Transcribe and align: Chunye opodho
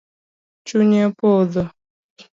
Chunye 0.67 1.01
opodho 1.09 1.63